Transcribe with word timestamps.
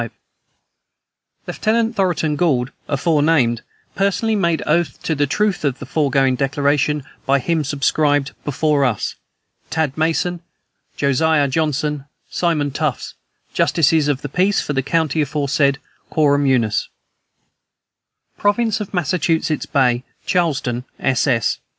"Lieutenant 1.45 1.95
Thoroton 1.95 2.35
Gould, 2.35 2.71
aforenamed, 2.87 3.61
personally 3.93 4.35
made 4.35 4.63
oath 4.65 4.99
to 5.03 5.13
the 5.13 5.27
truth 5.27 5.63
of 5.63 5.77
the 5.77 5.85
foregoing 5.85 6.35
declaration 6.35 7.03
by 7.27 7.37
him 7.37 7.63
subscribed, 7.63 8.31
before 8.43 8.83
us, 8.83 9.13
"THAD. 9.69 9.95
MASSON, 9.95 10.39
"JOSIAH 10.97 11.49
JOHNSON, 11.49 12.05
SIMON 12.31 12.71
TUFTS, 12.71 13.13
Justices 13.53 14.07
of 14.07 14.23
the 14.23 14.29
peace 14.29 14.59
for 14.59 14.73
the 14.73 14.81
county 14.81 15.21
aforesaid, 15.21 15.77
quorum 16.09 16.47
unus." 16.47 16.87
"PROVINCE 18.39 18.79
OF 18.81 18.95
MASSACHUSETTS 18.95 19.67
BAY, 19.67 20.03
CHARLESTOWN, 20.25 20.83
SS. 20.99 21.59